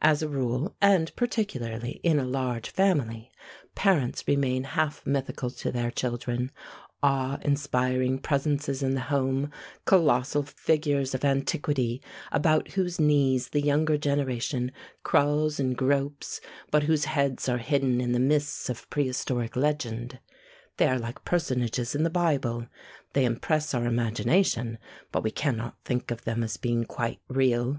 [0.00, 3.30] As a rule, and particularly in a large family,
[3.76, 6.50] parents remain half mythical to their children,
[7.00, 9.52] awe inspiring presences in the home,
[9.84, 12.02] colossal figures of antiquity,
[12.32, 14.72] about whose knees the younger generation
[15.04, 16.40] crawls and gropes,
[16.72, 20.18] but whose heads are hidden in the mists of prehistoric legend.
[20.78, 22.66] They are like personages in the Bible.
[23.12, 24.78] They impress our imagination,
[25.12, 27.78] but we cannot think of them as being quite real.